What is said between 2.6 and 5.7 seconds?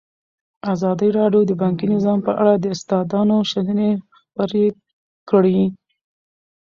استادانو شننې خپرې کړي.